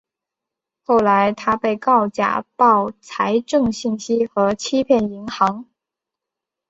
[0.81, 5.67] 后来他被告假报财政信息和欺骗银行。